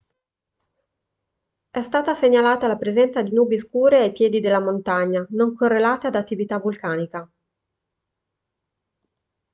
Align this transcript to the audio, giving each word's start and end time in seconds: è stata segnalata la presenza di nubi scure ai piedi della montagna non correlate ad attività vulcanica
è 1.69 1.83
stata 1.83 2.15
segnalata 2.15 2.65
la 2.65 2.75
presenza 2.75 3.21
di 3.21 3.31
nubi 3.33 3.59
scure 3.59 3.99
ai 3.99 4.11
piedi 4.11 4.39
della 4.39 4.59
montagna 4.59 5.23
non 5.29 5.53
correlate 5.55 6.07
ad 6.07 6.15
attività 6.15 6.57
vulcanica 6.57 7.31